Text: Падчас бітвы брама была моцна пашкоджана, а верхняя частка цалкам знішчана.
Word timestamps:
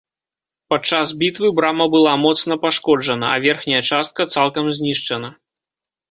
Падчас 0.73 1.07
бітвы 1.21 1.49
брама 1.57 1.85
была 1.95 2.13
моцна 2.23 2.57
пашкоджана, 2.63 3.27
а 3.33 3.37
верхняя 3.43 3.81
частка 3.91 4.21
цалкам 4.37 4.71
знішчана. 4.79 5.29